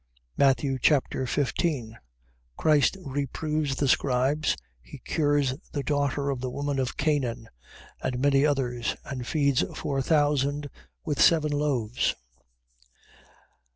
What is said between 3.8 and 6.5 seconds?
Scribes. He cures the daughter of the